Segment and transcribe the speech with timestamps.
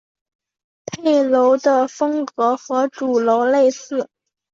[0.87, 4.09] 配楼的风格和主楼类似。